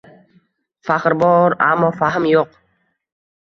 [0.89, 2.61] Faxr bor, ammo fahm yo‘q